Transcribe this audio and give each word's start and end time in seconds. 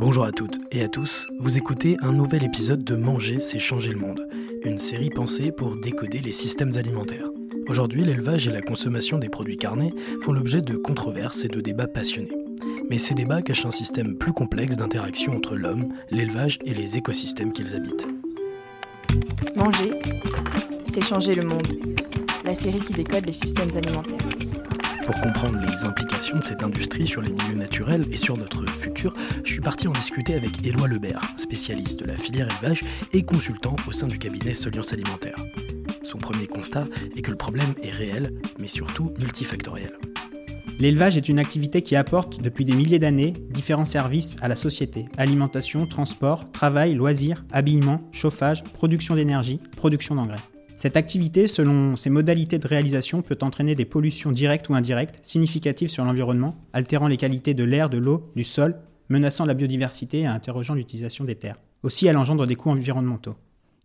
Bonjour 0.00 0.24
à 0.24 0.32
toutes 0.32 0.58
et 0.72 0.82
à 0.82 0.88
tous, 0.88 1.26
vous 1.38 1.58
écoutez 1.58 1.98
un 2.00 2.14
nouvel 2.14 2.42
épisode 2.42 2.82
de 2.82 2.96
Manger, 2.96 3.38
c'est 3.38 3.58
changer 3.58 3.90
le 3.90 3.98
monde, 3.98 4.26
une 4.64 4.78
série 4.78 5.10
pensée 5.10 5.52
pour 5.52 5.76
décoder 5.76 6.20
les 6.20 6.32
systèmes 6.32 6.72
alimentaires. 6.78 7.28
Aujourd'hui, 7.68 8.02
l'élevage 8.02 8.48
et 8.48 8.50
la 8.50 8.62
consommation 8.62 9.18
des 9.18 9.28
produits 9.28 9.58
carnés 9.58 9.92
font 10.22 10.32
l'objet 10.32 10.62
de 10.62 10.74
controverses 10.74 11.44
et 11.44 11.48
de 11.48 11.60
débats 11.60 11.86
passionnés. 11.86 12.32
Mais 12.88 12.96
ces 12.96 13.12
débats 13.12 13.42
cachent 13.42 13.66
un 13.66 13.70
système 13.70 14.16
plus 14.16 14.32
complexe 14.32 14.78
d'interaction 14.78 15.34
entre 15.34 15.54
l'homme, 15.54 15.92
l'élevage 16.10 16.58
et 16.64 16.72
les 16.72 16.96
écosystèmes 16.96 17.52
qu'ils 17.52 17.76
habitent. 17.76 18.08
Manger, 19.54 19.90
c'est 20.90 21.04
changer 21.04 21.34
le 21.34 21.46
monde. 21.46 21.78
La 22.46 22.54
série 22.54 22.80
qui 22.80 22.94
décode 22.94 23.26
les 23.26 23.34
systèmes 23.34 23.76
alimentaires. 23.76 24.49
Pour 25.10 25.22
comprendre 25.22 25.58
les 25.58 25.84
implications 25.86 26.38
de 26.38 26.44
cette 26.44 26.62
industrie 26.62 27.04
sur 27.04 27.20
les 27.20 27.32
milieux 27.32 27.56
naturels 27.56 28.06
et 28.12 28.16
sur 28.16 28.36
notre 28.36 28.64
futur, 28.68 29.12
je 29.42 29.50
suis 29.50 29.60
parti 29.60 29.88
en 29.88 29.92
discuter 29.92 30.34
avec 30.34 30.64
Éloi 30.64 30.86
Lebert, 30.86 31.20
spécialiste 31.36 31.98
de 31.98 32.04
la 32.04 32.16
filière 32.16 32.46
élevage 32.46 32.84
et 33.12 33.24
consultant 33.24 33.74
au 33.88 33.92
sein 33.92 34.06
du 34.06 34.20
cabinet 34.20 34.54
Soliance 34.54 34.92
Alimentaire. 34.92 35.34
Son 36.04 36.18
premier 36.18 36.46
constat 36.46 36.84
est 37.16 37.22
que 37.22 37.32
le 37.32 37.36
problème 37.36 37.74
est 37.82 37.90
réel, 37.90 38.34
mais 38.60 38.68
surtout 38.68 39.12
multifactoriel. 39.18 39.98
L'élevage 40.78 41.16
est 41.16 41.28
une 41.28 41.40
activité 41.40 41.82
qui 41.82 41.96
apporte 41.96 42.40
depuis 42.40 42.64
des 42.64 42.74
milliers 42.74 43.00
d'années 43.00 43.32
différents 43.50 43.84
services 43.84 44.36
à 44.40 44.46
la 44.46 44.54
société. 44.54 45.06
Alimentation, 45.16 45.88
transport, 45.88 46.52
travail, 46.52 46.94
loisirs, 46.94 47.44
habillement, 47.50 48.00
chauffage, 48.12 48.62
production 48.62 49.16
d'énergie, 49.16 49.58
production 49.76 50.14
d'engrais. 50.14 50.36
Cette 50.80 50.96
activité, 50.96 51.46
selon 51.46 51.94
ses 51.96 52.08
modalités 52.08 52.58
de 52.58 52.66
réalisation, 52.66 53.20
peut 53.20 53.36
entraîner 53.42 53.74
des 53.74 53.84
pollutions 53.84 54.32
directes 54.32 54.70
ou 54.70 54.74
indirectes 54.74 55.18
significatives 55.20 55.90
sur 55.90 56.06
l'environnement, 56.06 56.56
altérant 56.72 57.06
les 57.06 57.18
qualités 57.18 57.52
de 57.52 57.64
l'air, 57.64 57.90
de 57.90 57.98
l'eau, 57.98 58.32
du 58.34 58.44
sol, 58.44 58.74
menaçant 59.10 59.44
la 59.44 59.52
biodiversité 59.52 60.20
et 60.20 60.26
interrogeant 60.26 60.72
l'utilisation 60.72 61.24
des 61.24 61.34
terres. 61.34 61.60
Aussi, 61.82 62.06
elle 62.06 62.16
engendre 62.16 62.46
des 62.46 62.56
coûts 62.56 62.70
environnementaux. 62.70 63.36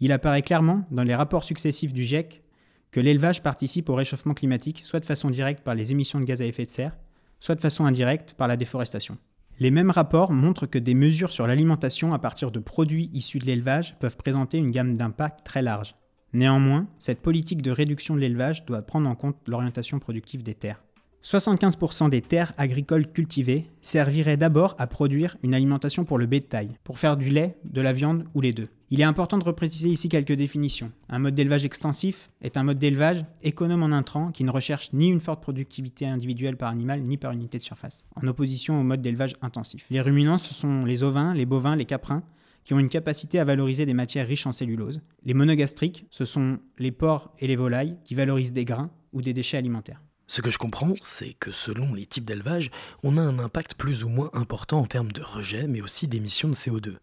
Il 0.00 0.12
apparaît 0.12 0.42
clairement, 0.42 0.84
dans 0.90 1.02
les 1.02 1.14
rapports 1.14 1.44
successifs 1.44 1.94
du 1.94 2.04
GIEC, 2.04 2.42
que 2.90 3.00
l'élevage 3.00 3.42
participe 3.42 3.88
au 3.88 3.94
réchauffement 3.94 4.34
climatique, 4.34 4.82
soit 4.84 5.00
de 5.00 5.06
façon 5.06 5.30
directe 5.30 5.64
par 5.64 5.74
les 5.74 5.92
émissions 5.92 6.20
de 6.20 6.26
gaz 6.26 6.42
à 6.42 6.44
effet 6.44 6.66
de 6.66 6.70
serre, 6.70 6.98
soit 7.40 7.54
de 7.54 7.62
façon 7.62 7.86
indirecte 7.86 8.34
par 8.34 8.48
la 8.48 8.58
déforestation. 8.58 9.16
Les 9.60 9.70
mêmes 9.70 9.90
rapports 9.90 10.30
montrent 10.30 10.66
que 10.66 10.78
des 10.78 10.92
mesures 10.92 11.32
sur 11.32 11.46
l'alimentation 11.46 12.12
à 12.12 12.18
partir 12.18 12.50
de 12.50 12.60
produits 12.60 13.08
issus 13.14 13.38
de 13.38 13.46
l'élevage 13.46 13.96
peuvent 13.98 14.18
présenter 14.18 14.58
une 14.58 14.72
gamme 14.72 14.94
d'impacts 14.94 15.42
très 15.42 15.62
large. 15.62 15.94
Néanmoins, 16.32 16.86
cette 16.98 17.20
politique 17.20 17.62
de 17.62 17.70
réduction 17.70 18.14
de 18.14 18.20
l'élevage 18.20 18.64
doit 18.64 18.82
prendre 18.82 19.08
en 19.08 19.14
compte 19.14 19.36
l'orientation 19.46 19.98
productive 19.98 20.42
des 20.42 20.54
terres. 20.54 20.82
75% 21.24 22.08
des 22.10 22.20
terres 22.20 22.52
agricoles 22.56 23.06
cultivées 23.06 23.66
serviraient 23.80 24.36
d'abord 24.36 24.74
à 24.78 24.88
produire 24.88 25.36
une 25.44 25.54
alimentation 25.54 26.04
pour 26.04 26.18
le 26.18 26.26
bétail, 26.26 26.70
pour 26.82 26.98
faire 26.98 27.16
du 27.16 27.28
lait, 27.28 27.56
de 27.64 27.80
la 27.80 27.92
viande 27.92 28.24
ou 28.34 28.40
les 28.40 28.52
deux. 28.52 28.66
Il 28.90 29.00
est 29.00 29.04
important 29.04 29.38
de 29.38 29.44
repréciser 29.44 29.88
ici 29.88 30.08
quelques 30.08 30.32
définitions. 30.32 30.90
Un 31.08 31.20
mode 31.20 31.34
d'élevage 31.34 31.64
extensif 31.64 32.30
est 32.42 32.56
un 32.56 32.64
mode 32.64 32.78
d'élevage 32.78 33.24
économe 33.42 33.84
en 33.84 33.92
intrants 33.92 34.32
qui 34.32 34.42
ne 34.42 34.50
recherche 34.50 34.92
ni 34.92 35.08
une 35.08 35.20
forte 35.20 35.40
productivité 35.40 36.06
individuelle 36.06 36.56
par 36.56 36.70
animal 36.70 37.02
ni 37.02 37.16
par 37.16 37.32
unité 37.32 37.56
de 37.56 37.62
surface, 37.62 38.04
en 38.16 38.26
opposition 38.26 38.80
au 38.80 38.82
mode 38.82 39.00
d'élevage 39.00 39.36
intensif. 39.42 39.86
Les 39.90 40.00
ruminants, 40.00 40.38
ce 40.38 40.52
sont 40.52 40.84
les 40.84 41.04
ovins, 41.04 41.34
les 41.34 41.46
bovins, 41.46 41.76
les 41.76 41.84
caprins, 41.84 42.24
qui 42.64 42.74
ont 42.74 42.78
une 42.78 42.88
capacité 42.88 43.38
à 43.38 43.44
valoriser 43.44 43.86
des 43.86 43.94
matières 43.94 44.26
riches 44.26 44.46
en 44.46 44.52
cellulose. 44.52 45.00
Les 45.24 45.34
monogastriques, 45.34 46.06
ce 46.10 46.24
sont 46.24 46.58
les 46.78 46.92
porcs 46.92 47.32
et 47.38 47.46
les 47.46 47.56
volailles 47.56 47.96
qui 48.04 48.14
valorisent 48.14 48.52
des 48.52 48.64
grains 48.64 48.90
ou 49.12 49.22
des 49.22 49.32
déchets 49.32 49.56
alimentaires. 49.56 50.02
Ce 50.26 50.40
que 50.40 50.50
je 50.50 50.58
comprends, 50.58 50.94
c'est 51.02 51.34
que 51.34 51.52
selon 51.52 51.92
les 51.92 52.06
types 52.06 52.24
d'élevage, 52.24 52.70
on 53.02 53.18
a 53.18 53.22
un 53.22 53.38
impact 53.38 53.74
plus 53.74 54.04
ou 54.04 54.08
moins 54.08 54.30
important 54.32 54.80
en 54.80 54.86
termes 54.86 55.12
de 55.12 55.22
rejet, 55.22 55.66
mais 55.66 55.82
aussi 55.82 56.08
d'émissions 56.08 56.48
de 56.48 56.54
CO2. 56.54 56.96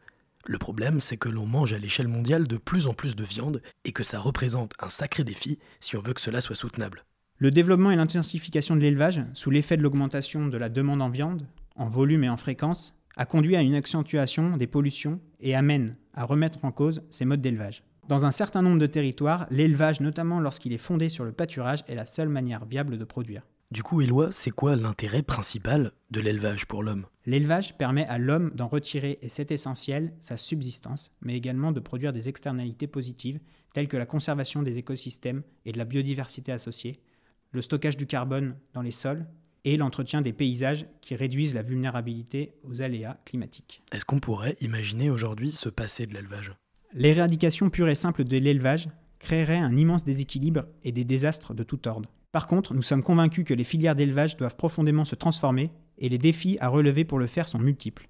Le 0.45 0.57
problème, 0.57 0.99
c'est 0.99 1.17
que 1.17 1.29
l'on 1.29 1.45
mange 1.45 1.73
à 1.73 1.77
l'échelle 1.77 2.07
mondiale 2.07 2.47
de 2.47 2.57
plus 2.57 2.87
en 2.87 2.93
plus 2.93 3.15
de 3.15 3.23
viande 3.23 3.61
et 3.83 3.91
que 3.91 4.03
ça 4.03 4.19
représente 4.19 4.73
un 4.79 4.89
sacré 4.89 5.23
défi 5.23 5.59
si 5.79 5.95
on 5.95 6.01
veut 6.01 6.13
que 6.13 6.21
cela 6.21 6.41
soit 6.41 6.55
soutenable. 6.55 7.03
Le 7.37 7.51
développement 7.51 7.91
et 7.91 7.95
l'intensification 7.95 8.75
de 8.75 8.81
l'élevage, 8.81 9.21
sous 9.33 9.51
l'effet 9.51 9.77
de 9.77 9.83
l'augmentation 9.83 10.47
de 10.47 10.57
la 10.57 10.69
demande 10.69 11.01
en 11.01 11.09
viande, 11.09 11.45
en 11.75 11.87
volume 11.87 12.23
et 12.23 12.29
en 12.29 12.37
fréquence, 12.37 12.95
a 13.17 13.25
conduit 13.25 13.55
à 13.55 13.61
une 13.61 13.75
accentuation 13.75 14.57
des 14.57 14.67
pollutions 14.67 15.19
et 15.39 15.55
amène 15.55 15.95
à 16.13 16.25
remettre 16.25 16.65
en 16.65 16.71
cause 16.71 17.01
ces 17.09 17.25
modes 17.25 17.41
d'élevage. 17.41 17.83
Dans 18.07 18.25
un 18.25 18.31
certain 18.31 18.61
nombre 18.61 18.79
de 18.79 18.87
territoires, 18.87 19.45
l'élevage, 19.51 20.01
notamment 20.01 20.39
lorsqu'il 20.39 20.73
est 20.73 20.77
fondé 20.77 21.09
sur 21.09 21.25
le 21.25 21.31
pâturage, 21.31 21.83
est 21.87 21.95
la 21.95 22.05
seule 22.05 22.29
manière 22.29 22.65
viable 22.65 22.97
de 22.97 23.03
produire. 23.03 23.43
Du 23.71 23.83
coup, 23.83 24.01
Éloi, 24.01 24.31
c'est 24.31 24.49
quoi 24.49 24.75
l'intérêt 24.75 25.21
principal 25.21 25.91
de 26.09 26.19
l'élevage 26.19 26.65
pour 26.65 26.81
l'homme? 26.81 27.05
L'élevage 27.27 27.77
permet 27.77 28.07
à 28.07 28.17
l'homme 28.17 28.51
d'en 28.55 28.67
retirer, 28.67 29.19
et 29.21 29.29
c'est 29.29 29.51
essentiel, 29.51 30.15
sa 30.19 30.37
subsistance, 30.37 31.11
mais 31.21 31.37
également 31.37 31.71
de 31.71 31.79
produire 31.79 32.11
des 32.11 32.29
externalités 32.29 32.87
positives, 32.87 33.39
telles 33.73 33.87
que 33.87 33.97
la 33.97 34.07
conservation 34.07 34.63
des 34.63 34.79
écosystèmes 34.79 35.43
et 35.65 35.71
de 35.71 35.77
la 35.77 35.85
biodiversité 35.85 36.51
associée, 36.51 36.99
le 37.51 37.61
stockage 37.61 37.95
du 37.95 38.07
carbone 38.07 38.55
dans 38.73 38.81
les 38.81 38.89
sols, 38.89 39.27
et 39.65 39.77
l'entretien 39.77 40.21
des 40.21 40.33
paysages 40.33 40.85
qui 41.01 41.15
réduisent 41.15 41.53
la 41.53 41.61
vulnérabilité 41.61 42.53
aux 42.63 42.81
aléas 42.81 43.17
climatiques. 43.25 43.81
Est-ce 43.91 44.05
qu'on 44.05 44.19
pourrait 44.19 44.57
imaginer 44.61 45.09
aujourd'hui 45.09 45.51
se 45.51 45.69
passer 45.69 46.05
de 46.05 46.13
l'élevage? 46.13 46.53
L'éradication 46.93 47.69
pure 47.69 47.89
et 47.89 47.95
simple 47.95 48.23
de 48.23 48.37
l'élevage 48.37 48.89
créerait 49.19 49.57
un 49.57 49.75
immense 49.75 50.03
déséquilibre 50.03 50.65
et 50.83 50.91
des 50.91 51.03
désastres 51.03 51.53
de 51.53 51.63
tout 51.63 51.87
ordre. 51.87 52.09
Par 52.31 52.47
contre, 52.47 52.73
nous 52.73 52.81
sommes 52.81 53.03
convaincus 53.03 53.45
que 53.45 53.53
les 53.53 53.63
filières 53.63 53.95
d'élevage 53.95 54.37
doivent 54.37 54.55
profondément 54.55 55.05
se 55.05 55.15
transformer 55.15 55.71
et 55.97 56.09
les 56.09 56.17
défis 56.17 56.57
à 56.59 56.69
relever 56.69 57.03
pour 57.03 57.19
le 57.19 57.27
faire 57.27 57.47
sont 57.47 57.59
multiples. 57.59 58.07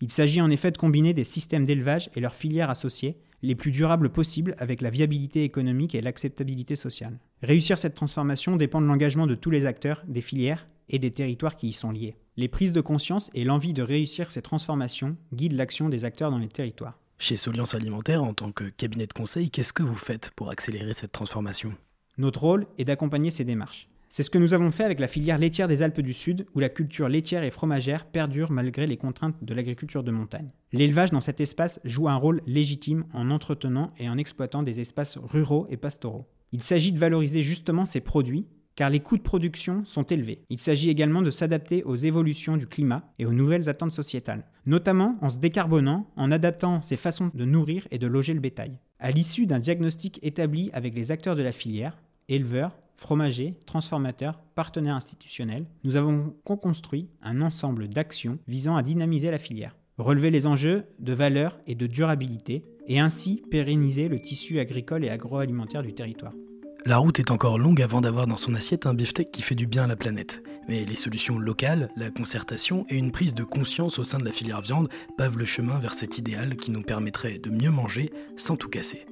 Il 0.00 0.10
s'agit 0.10 0.40
en 0.40 0.50
effet 0.50 0.72
de 0.72 0.78
combiner 0.78 1.14
des 1.14 1.24
systèmes 1.24 1.64
d'élevage 1.64 2.10
et 2.16 2.20
leurs 2.20 2.34
filières 2.34 2.70
associées 2.70 3.16
les 3.42 3.54
plus 3.54 3.70
durables 3.70 4.10
possibles 4.10 4.54
avec 4.58 4.80
la 4.80 4.90
viabilité 4.90 5.44
économique 5.44 5.94
et 5.94 6.00
l'acceptabilité 6.00 6.76
sociale. 6.76 7.18
Réussir 7.42 7.78
cette 7.78 7.94
transformation 7.94 8.56
dépend 8.56 8.80
de 8.80 8.86
l'engagement 8.86 9.26
de 9.26 9.34
tous 9.34 9.50
les 9.50 9.66
acteurs, 9.66 10.02
des 10.08 10.20
filières 10.20 10.68
et 10.92 10.98
des 10.98 11.10
territoires 11.10 11.56
qui 11.56 11.68
y 11.68 11.72
sont 11.72 11.90
liés. 11.90 12.16
Les 12.36 12.48
prises 12.48 12.72
de 12.72 12.80
conscience 12.80 13.30
et 13.34 13.44
l'envie 13.44 13.72
de 13.72 13.82
réussir 13.82 14.30
ces 14.30 14.42
transformations 14.42 15.16
guident 15.34 15.56
l'action 15.56 15.88
des 15.88 16.04
acteurs 16.04 16.30
dans 16.30 16.38
les 16.38 16.48
territoires. 16.48 16.98
Chez 17.18 17.36
Soliance 17.36 17.74
Alimentaire, 17.74 18.22
en 18.22 18.34
tant 18.34 18.52
que 18.52 18.64
cabinet 18.64 19.06
de 19.06 19.12
conseil, 19.12 19.50
qu'est-ce 19.50 19.72
que 19.72 19.82
vous 19.82 19.96
faites 19.96 20.30
pour 20.36 20.50
accélérer 20.50 20.92
cette 20.92 21.12
transformation? 21.12 21.72
Notre 22.18 22.40
rôle 22.40 22.66
est 22.78 22.84
d'accompagner 22.84 23.30
ces 23.30 23.44
démarches. 23.44 23.88
C'est 24.08 24.22
ce 24.22 24.28
que 24.28 24.38
nous 24.38 24.52
avons 24.52 24.70
fait 24.70 24.84
avec 24.84 25.00
la 25.00 25.08
filière 25.08 25.38
laitière 25.38 25.68
des 25.68 25.80
Alpes 25.82 26.02
du 26.02 26.12
Sud, 26.12 26.44
où 26.54 26.60
la 26.60 26.68
culture 26.68 27.08
laitière 27.08 27.44
et 27.44 27.50
fromagère 27.50 28.04
perdure 28.04 28.50
malgré 28.50 28.86
les 28.86 28.98
contraintes 28.98 29.42
de 29.42 29.54
l'agriculture 29.54 30.02
de 30.02 30.10
montagne. 30.10 30.50
L'élevage 30.72 31.08
dans 31.08 31.20
cet 31.20 31.40
espace 31.40 31.80
joue 31.84 32.08
un 32.08 32.16
rôle 32.16 32.42
légitime 32.46 33.06
en 33.14 33.30
entretenant 33.30 33.88
et 33.98 34.10
en 34.10 34.18
exploitant 34.18 34.62
des 34.62 34.80
espaces 34.80 35.16
ruraux 35.16 35.66
et 35.70 35.78
pastoraux. 35.78 36.28
Il 36.52 36.60
s'agit 36.60 36.92
de 36.92 36.98
valoriser 36.98 37.40
justement 37.40 37.86
ces 37.86 38.02
produits 38.02 38.46
car 38.76 38.90
les 38.90 39.00
coûts 39.00 39.16
de 39.16 39.22
production 39.22 39.84
sont 39.84 40.04
élevés. 40.04 40.44
Il 40.50 40.58
s'agit 40.58 40.90
également 40.90 41.22
de 41.22 41.30
s'adapter 41.30 41.82
aux 41.84 41.96
évolutions 41.96 42.56
du 42.56 42.66
climat 42.66 43.12
et 43.18 43.26
aux 43.26 43.32
nouvelles 43.32 43.68
attentes 43.68 43.92
sociétales, 43.92 44.46
notamment 44.66 45.18
en 45.20 45.28
se 45.28 45.38
décarbonant, 45.38 46.06
en 46.16 46.32
adaptant 46.32 46.82
ses 46.82 46.96
façons 46.96 47.30
de 47.34 47.44
nourrir 47.44 47.86
et 47.90 47.98
de 47.98 48.06
loger 48.06 48.34
le 48.34 48.40
bétail. 48.40 48.78
À 48.98 49.10
l'issue 49.10 49.46
d'un 49.46 49.58
diagnostic 49.58 50.18
établi 50.22 50.70
avec 50.72 50.94
les 50.94 51.10
acteurs 51.10 51.36
de 51.36 51.42
la 51.42 51.52
filière, 51.52 51.98
éleveurs, 52.28 52.76
fromagers, 52.96 53.54
transformateurs, 53.66 54.40
partenaires 54.54 54.94
institutionnels, 54.94 55.66
nous 55.82 55.96
avons 55.96 56.34
co-construit 56.44 57.08
un 57.22 57.40
ensemble 57.40 57.88
d'actions 57.88 58.38
visant 58.46 58.76
à 58.76 58.82
dynamiser 58.82 59.30
la 59.30 59.38
filière, 59.38 59.76
relever 59.98 60.30
les 60.30 60.46
enjeux 60.46 60.84
de 61.00 61.12
valeur 61.12 61.58
et 61.66 61.74
de 61.74 61.86
durabilité, 61.86 62.64
et 62.86 63.00
ainsi 63.00 63.42
pérenniser 63.50 64.08
le 64.08 64.20
tissu 64.20 64.58
agricole 64.58 65.04
et 65.04 65.08
agroalimentaire 65.08 65.82
du 65.82 65.94
territoire. 65.94 66.32
La 66.84 66.96
route 66.96 67.20
est 67.20 67.30
encore 67.30 67.58
longue 67.58 67.80
avant 67.80 68.00
d'avoir 68.00 68.26
dans 68.26 68.36
son 68.36 68.56
assiette 68.56 68.86
un 68.86 68.94
beefsteak 68.94 69.30
qui 69.30 69.42
fait 69.42 69.54
du 69.54 69.68
bien 69.68 69.84
à 69.84 69.86
la 69.86 69.94
planète. 69.94 70.42
Mais 70.68 70.84
les 70.84 70.96
solutions 70.96 71.38
locales, 71.38 71.90
la 71.96 72.10
concertation 72.10 72.84
et 72.88 72.96
une 72.96 73.12
prise 73.12 73.34
de 73.34 73.44
conscience 73.44 74.00
au 74.00 74.04
sein 74.04 74.18
de 74.18 74.24
la 74.24 74.32
filière 74.32 74.62
viande 74.62 74.88
pavent 75.16 75.38
le 75.38 75.44
chemin 75.44 75.78
vers 75.78 75.94
cet 75.94 76.18
idéal 76.18 76.56
qui 76.56 76.72
nous 76.72 76.82
permettrait 76.82 77.38
de 77.38 77.50
mieux 77.50 77.70
manger 77.70 78.12
sans 78.36 78.56
tout 78.56 78.68
casser. 78.68 79.06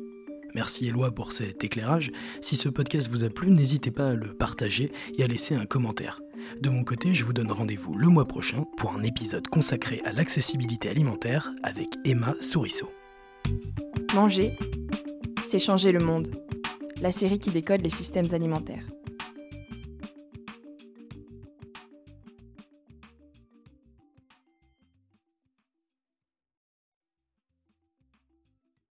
Merci 0.53 0.89
Éloi 0.89 1.13
pour 1.13 1.31
cet 1.31 1.63
éclairage. 1.63 2.11
Si 2.41 2.57
ce 2.57 2.69
podcast 2.69 3.09
vous 3.09 3.23
a 3.23 3.29
plu, 3.29 3.53
n'hésitez 3.53 3.93
pas 3.93 4.09
à 4.09 4.15
le 4.15 4.35
partager 4.35 4.91
et 5.17 5.23
à 5.23 5.29
laisser 5.29 5.55
un 5.55 5.67
commentaire. 5.67 6.21
De 6.61 6.71
mon 6.71 6.83
côté, 6.83 7.15
je 7.15 7.25
vous 7.25 7.33
donne 7.33 7.53
rendez-vous 7.53 7.95
le 7.95 8.09
mois 8.09 8.27
prochain 8.27 8.65
pour 8.79 8.95
un 8.95 9.05
épisode 9.05 9.47
consacré 9.47 10.03
à 10.05 10.13
l'accessibilité 10.13 10.89
alimentaire 10.89 11.53
avec 11.63 11.87
Emma 12.05 12.35
Sourisseau. 12.41 12.91
Manger, 14.13 14.59
c'est 15.45 15.61
changer 15.61 15.93
le 15.93 16.01
monde 16.01 16.27
la 17.01 17.13
série 17.13 17.39
qui 17.39 17.51
décode 17.51 17.83
les 17.83 17.91
systèmes 17.91 18.33
alimentaires. 18.33 18.85